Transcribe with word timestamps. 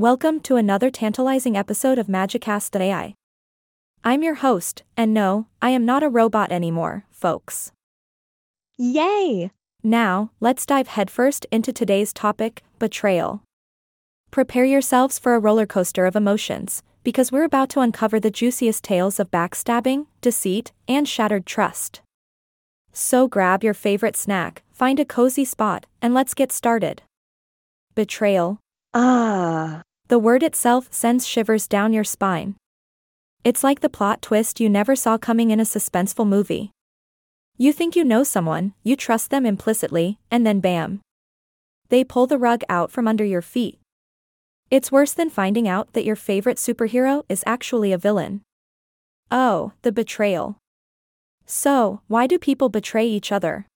Welcome 0.00 0.40
to 0.44 0.56
another 0.56 0.88
tantalizing 0.88 1.58
episode 1.58 1.98
of 1.98 2.06
Magicast 2.06 2.74
AI. 2.80 3.12
I'm 4.02 4.22
your 4.22 4.36
host, 4.36 4.82
and 4.96 5.12
no, 5.12 5.46
I 5.60 5.68
am 5.72 5.84
not 5.84 6.02
a 6.02 6.08
robot 6.08 6.50
anymore, 6.50 7.04
folks. 7.10 7.70
Yay! 8.78 9.50
Now, 9.82 10.30
let's 10.40 10.64
dive 10.64 10.88
headfirst 10.88 11.44
into 11.50 11.70
today's 11.70 12.14
topic 12.14 12.62
betrayal. 12.78 13.42
Prepare 14.30 14.64
yourselves 14.64 15.18
for 15.18 15.34
a 15.34 15.38
roller 15.38 15.66
coaster 15.66 16.06
of 16.06 16.16
emotions, 16.16 16.82
because 17.04 17.30
we're 17.30 17.44
about 17.44 17.68
to 17.68 17.80
uncover 17.80 18.18
the 18.18 18.30
juiciest 18.30 18.82
tales 18.82 19.20
of 19.20 19.30
backstabbing, 19.30 20.06
deceit, 20.22 20.72
and 20.88 21.06
shattered 21.06 21.44
trust. 21.44 22.00
So 22.94 23.28
grab 23.28 23.62
your 23.62 23.74
favorite 23.74 24.16
snack, 24.16 24.62
find 24.72 24.98
a 24.98 25.04
cozy 25.04 25.44
spot, 25.44 25.84
and 26.00 26.14
let's 26.14 26.32
get 26.32 26.52
started. 26.52 27.02
Betrayal. 27.94 28.60
Ah, 28.94 29.82
The 30.10 30.18
word 30.18 30.42
itself 30.42 30.88
sends 30.90 31.24
shivers 31.24 31.68
down 31.68 31.92
your 31.92 32.02
spine. 32.02 32.56
It's 33.44 33.62
like 33.62 33.78
the 33.78 33.88
plot 33.88 34.20
twist 34.20 34.58
you 34.58 34.68
never 34.68 34.96
saw 34.96 35.16
coming 35.16 35.52
in 35.52 35.60
a 35.60 35.62
suspenseful 35.62 36.26
movie. 36.26 36.72
You 37.56 37.72
think 37.72 37.94
you 37.94 38.02
know 38.02 38.24
someone, 38.24 38.74
you 38.82 38.96
trust 38.96 39.30
them 39.30 39.46
implicitly, 39.46 40.18
and 40.28 40.44
then 40.44 40.58
bam. 40.58 41.00
They 41.90 42.02
pull 42.02 42.26
the 42.26 42.38
rug 42.38 42.62
out 42.68 42.90
from 42.90 43.06
under 43.06 43.24
your 43.24 43.40
feet. 43.40 43.78
It's 44.68 44.90
worse 44.90 45.12
than 45.12 45.30
finding 45.30 45.68
out 45.68 45.92
that 45.92 46.04
your 46.04 46.16
favorite 46.16 46.58
superhero 46.58 47.22
is 47.28 47.44
actually 47.46 47.92
a 47.92 47.98
villain. 47.98 48.40
Oh, 49.30 49.74
the 49.82 49.92
betrayal. 49.92 50.56
So, 51.46 52.00
why 52.08 52.26
do 52.26 52.36
people 52.36 52.68
betray 52.68 53.06
each 53.06 53.30
other? 53.30 53.68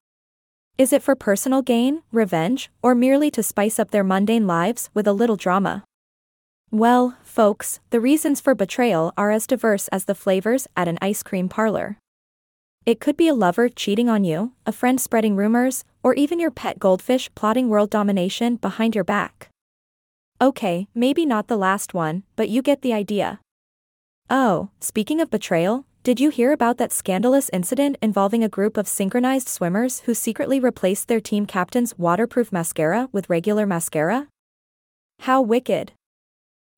Is 0.78 0.92
it 0.92 1.00
for 1.00 1.14
personal 1.14 1.62
gain, 1.62 2.02
revenge, 2.10 2.72
or 2.82 2.96
merely 2.96 3.30
to 3.30 3.42
spice 3.44 3.78
up 3.78 3.92
their 3.92 4.02
mundane 4.02 4.48
lives 4.48 4.90
with 4.94 5.06
a 5.06 5.12
little 5.12 5.36
drama? 5.36 5.84
Well, 6.70 7.16
folks, 7.22 7.80
the 7.90 8.00
reasons 8.00 8.40
for 8.40 8.54
betrayal 8.54 9.12
are 9.16 9.30
as 9.30 9.46
diverse 9.46 9.88
as 9.88 10.06
the 10.06 10.14
flavors 10.14 10.66
at 10.76 10.88
an 10.88 10.98
ice 11.00 11.22
cream 11.22 11.48
parlor. 11.48 11.98
It 12.84 13.00
could 13.00 13.16
be 13.16 13.28
a 13.28 13.34
lover 13.34 13.68
cheating 13.68 14.08
on 14.08 14.24
you, 14.24 14.52
a 14.66 14.72
friend 14.72 15.00
spreading 15.00 15.36
rumors, 15.36 15.84
or 16.02 16.14
even 16.14 16.38
your 16.38 16.50
pet 16.50 16.78
goldfish 16.78 17.30
plotting 17.34 17.68
world 17.68 17.90
domination 17.90 18.56
behind 18.56 18.94
your 18.94 19.04
back. 19.04 19.48
Okay, 20.40 20.88
maybe 20.94 21.24
not 21.24 21.48
the 21.48 21.56
last 21.56 21.94
one, 21.94 22.24
but 22.36 22.48
you 22.48 22.60
get 22.60 22.82
the 22.82 22.92
idea. 22.92 23.40
Oh, 24.28 24.68
speaking 24.80 25.20
of 25.20 25.30
betrayal, 25.30 25.86
did 26.02 26.20
you 26.20 26.28
hear 26.28 26.52
about 26.52 26.76
that 26.76 26.92
scandalous 26.92 27.48
incident 27.52 27.96
involving 28.02 28.44
a 28.44 28.48
group 28.48 28.76
of 28.76 28.86
synchronized 28.86 29.48
swimmers 29.48 30.00
who 30.00 30.12
secretly 30.12 30.60
replaced 30.60 31.08
their 31.08 31.20
team 31.20 31.46
captain's 31.46 31.96
waterproof 31.96 32.52
mascara 32.52 33.08
with 33.12 33.30
regular 33.30 33.64
mascara? 33.64 34.28
How 35.20 35.40
wicked! 35.40 35.92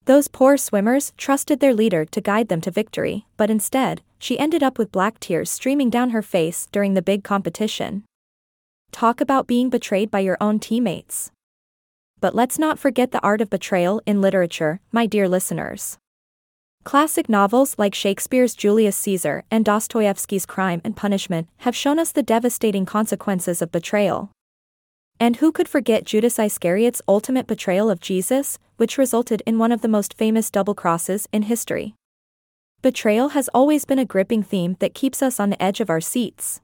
Those 0.07 0.29
poor 0.29 0.57
swimmers 0.57 1.13
trusted 1.17 1.59
their 1.59 1.75
leader 1.75 2.05
to 2.05 2.21
guide 2.21 2.49
them 2.49 2.61
to 2.61 2.71
victory, 2.71 3.27
but 3.37 3.51
instead, 3.51 4.03
she 4.21 4.39
ended 4.39 4.63
up 4.63 4.79
with 4.79 4.93
black 4.93 5.19
tears 5.19 5.51
streaming 5.51 5.91
down 5.91 6.11
her 6.11 6.23
face 6.23 6.69
during 6.71 6.95
the 6.95 7.03
big 7.03 7.25
competition. 7.25 8.05
Talk 8.93 9.21
about 9.21 9.49
being 9.49 9.69
betrayed 9.69 10.13
by 10.13 10.21
your 10.21 10.37
own 10.41 10.61
teammates. 10.61 11.33
But 12.21 12.37
let's 12.37 12.57
not 12.57 12.79
forget 12.79 13.11
the 13.11 13.21
art 13.21 13.41
of 13.41 13.51
betrayal 13.51 14.01
in 14.07 14.21
literature, 14.21 14.81
my 14.93 15.07
dear 15.07 15.29
listeners. 15.29 15.99
Classic 16.85 17.29
novels 17.29 17.75
like 17.77 17.93
Shakespeare's 17.93 18.55
Julius 18.55 18.97
Caesar 18.99 19.43
and 19.51 19.65
Dostoevsky's 19.65 20.47
Crime 20.47 20.81
and 20.85 20.97
Punishment 20.97 21.49
have 21.59 21.75
shown 21.75 21.99
us 21.99 22.13
the 22.13 22.23
devastating 22.23 22.87
consequences 22.87 23.61
of 23.61 23.73
betrayal. 23.73 24.31
And 25.19 25.37
who 25.37 25.51
could 25.51 25.69
forget 25.69 26.05
Judas 26.05 26.39
Iscariot's 26.39 27.03
ultimate 27.09 27.49
betrayal 27.49 27.91
of 27.91 27.99
Jesus, 27.99 28.61
which 28.77 28.99
resulted 28.99 29.43
in 29.47 29.59
one 29.59 29.73
of 29.73 29.81
the 29.81 29.89
most 29.89 30.15
famous 30.15 30.51
double 30.51 30.75
crosses 30.75 31.29
in 31.33 31.43
history? 31.43 31.95
Betrayal 32.83 33.31
has 33.31 33.49
always 33.55 33.85
been 33.85 33.99
a 33.99 34.05
gripping 34.05 34.43
theme 34.43 34.77
that 34.81 34.95
keeps 34.95 35.23
us 35.23 35.41
on 35.41 35.51
the 35.51 35.63
edge 35.63 35.81
of 35.81 35.91
our 35.91 36.01
seats. 36.01 36.61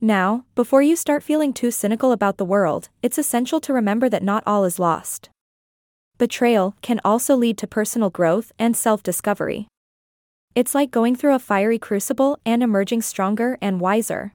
Now, 0.00 0.44
before 0.54 0.82
you 0.82 0.94
start 0.94 1.22
feeling 1.22 1.52
too 1.52 1.70
cynical 1.70 2.12
about 2.12 2.36
the 2.36 2.44
world, 2.44 2.90
it's 3.02 3.18
essential 3.18 3.60
to 3.60 3.72
remember 3.72 4.08
that 4.08 4.22
not 4.22 4.42
all 4.46 4.64
is 4.64 4.78
lost. 4.78 5.30
Betrayal 6.18 6.74
can 6.82 7.00
also 7.04 7.34
lead 7.34 7.58
to 7.58 7.66
personal 7.66 8.10
growth 8.10 8.52
and 8.58 8.76
self 8.76 9.02
discovery. 9.02 9.68
It's 10.54 10.74
like 10.74 10.90
going 10.90 11.16
through 11.16 11.34
a 11.34 11.38
fiery 11.38 11.78
crucible 11.78 12.38
and 12.46 12.62
emerging 12.62 13.02
stronger 13.02 13.58
and 13.60 13.80
wiser. 13.80 14.32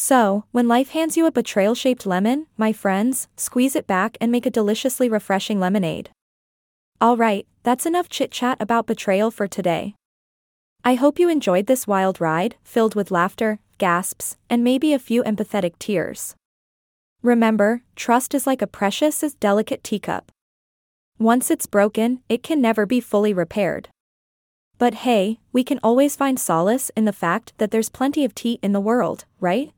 So, 0.00 0.44
when 0.52 0.68
life 0.68 0.90
hands 0.90 1.16
you 1.16 1.26
a 1.26 1.32
betrayal 1.32 1.74
shaped 1.74 2.06
lemon, 2.06 2.46
my 2.56 2.72
friends, 2.72 3.26
squeeze 3.36 3.74
it 3.74 3.88
back 3.88 4.16
and 4.20 4.30
make 4.30 4.46
a 4.46 4.50
deliciously 4.50 5.08
refreshing 5.08 5.58
lemonade. 5.58 6.10
Alright, 7.02 7.48
that's 7.64 7.84
enough 7.84 8.08
chit 8.08 8.30
chat 8.30 8.58
about 8.60 8.86
betrayal 8.86 9.32
for 9.32 9.48
today. 9.48 9.96
I 10.84 10.94
hope 10.94 11.18
you 11.18 11.28
enjoyed 11.28 11.66
this 11.66 11.88
wild 11.88 12.20
ride, 12.20 12.54
filled 12.62 12.94
with 12.94 13.10
laughter, 13.10 13.58
gasps, 13.78 14.36
and 14.48 14.62
maybe 14.62 14.92
a 14.92 15.00
few 15.00 15.24
empathetic 15.24 15.76
tears. 15.80 16.36
Remember, 17.20 17.82
trust 17.96 18.36
is 18.36 18.46
like 18.46 18.62
a 18.62 18.68
precious, 18.68 19.24
as 19.24 19.34
delicate 19.34 19.82
teacup. 19.82 20.30
Once 21.18 21.50
it's 21.50 21.66
broken, 21.66 22.20
it 22.28 22.44
can 22.44 22.60
never 22.60 22.86
be 22.86 23.00
fully 23.00 23.34
repaired. 23.34 23.88
But 24.78 25.02
hey, 25.02 25.40
we 25.52 25.64
can 25.64 25.80
always 25.82 26.14
find 26.14 26.38
solace 26.38 26.88
in 26.96 27.04
the 27.04 27.12
fact 27.12 27.52
that 27.58 27.72
there's 27.72 27.88
plenty 27.88 28.24
of 28.24 28.32
tea 28.32 28.60
in 28.62 28.70
the 28.70 28.78
world, 28.78 29.24
right? 29.40 29.72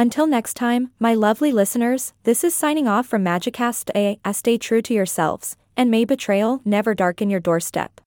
Until 0.00 0.28
next 0.28 0.54
time, 0.54 0.92
my 1.00 1.12
lovely 1.12 1.50
listeners, 1.50 2.12
this 2.22 2.44
is 2.44 2.54
signing 2.54 2.86
off 2.86 3.04
from 3.04 3.24
Magicast 3.24 3.90
A. 3.96 4.20
Stay 4.32 4.56
true 4.56 4.80
to 4.80 4.94
yourselves, 4.94 5.56
and 5.76 5.90
may 5.90 6.04
betrayal 6.04 6.60
never 6.64 6.94
darken 6.94 7.28
your 7.30 7.40
doorstep. 7.40 8.00